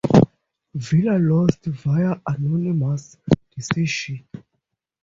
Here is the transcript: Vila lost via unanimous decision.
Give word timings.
Vila 0.73 1.19
lost 1.19 1.67
via 1.67 2.19
unanimous 2.39 3.17
decision. 3.55 4.25